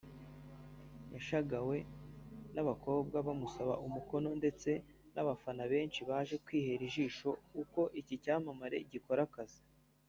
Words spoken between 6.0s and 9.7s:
baje kwihera ijisho uko iki cyamamare gikora akazi